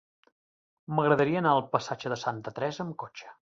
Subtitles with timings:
[0.93, 3.33] M'agradaria anar al passatge de Santa Teresa amb cotxe.